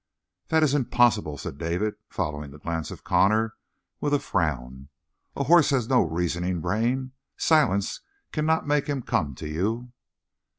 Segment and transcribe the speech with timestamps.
[0.47, 3.53] "That is impossible," said David, following the glance of Connor
[3.99, 4.89] with a frown.
[5.35, 7.11] "A horse has no reasoning brain.
[7.37, 7.99] Silence
[8.31, 9.91] cannot make him come to you."